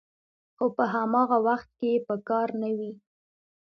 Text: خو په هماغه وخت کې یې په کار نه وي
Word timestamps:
خو 0.55 0.65
په 0.77 0.83
هماغه 0.93 1.37
وخت 1.47 1.69
کې 1.77 1.87
یې 1.93 1.99
په 2.07 2.15
کار 2.29 2.47
نه 2.61 2.69
وي 2.77 2.91